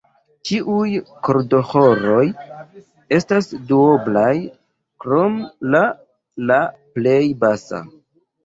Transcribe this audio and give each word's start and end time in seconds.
Ĉiuj 0.51 0.93
kordoĥoroj 1.27 2.23
estas 3.17 3.51
duoblaj, 3.73 4.33
krom 5.05 5.39
la 5.77 5.85
La 6.49 6.61
plej 6.97 7.21
basa. 7.47 7.87